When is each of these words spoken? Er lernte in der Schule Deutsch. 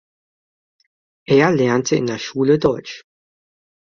Er 1.27 1.51
lernte 1.51 1.95
in 1.95 2.07
der 2.07 2.17
Schule 2.17 2.57
Deutsch. 2.57 3.03